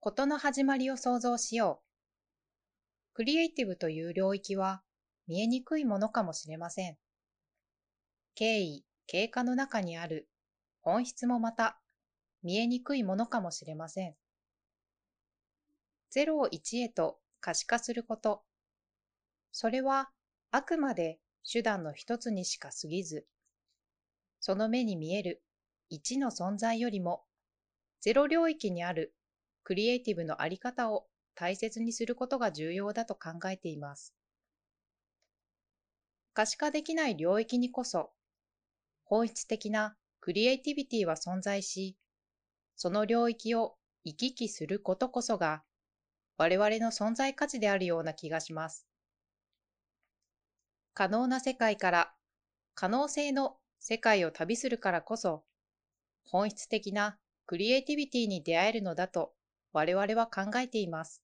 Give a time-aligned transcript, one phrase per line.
[0.00, 3.14] ことの始まりを想像しよう。
[3.14, 4.82] クリエイティブという領域は
[5.26, 6.96] 見えにくいものかもしれません。
[8.36, 10.28] 経緯、経過の中にある
[10.82, 11.80] 本質もまた
[12.44, 14.14] 見えにくいものかもしれません。
[16.14, 18.44] 0を1へと可視化すること。
[19.50, 20.10] それは
[20.52, 21.18] あくまで
[21.50, 23.26] 手段の一つにしか過ぎず、
[24.38, 25.42] その目に見える
[25.90, 27.24] 1の存在よりも
[28.06, 29.12] 0領域にある
[29.68, 34.14] クリエイティブのあり方を大切にすることが重要だと考えています。
[36.32, 38.08] 可視化できない領域にこそ
[39.04, 41.98] 本質的なクリエイティビティは存在し、
[42.76, 43.74] その領域を
[44.04, 45.62] 行き来することこそが
[46.38, 48.86] 我々の存在価値であるような気がします。
[50.94, 52.14] 可能な世界から
[52.74, 55.44] 可能性の世界を旅するからこそ、
[56.24, 59.34] 本質的なクリエイティビティに出会えるのだと
[59.72, 61.22] 我々は考えています。